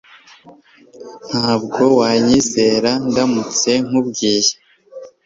[1.29, 4.53] Ntabwo wanyizera ndamutse nkubwiye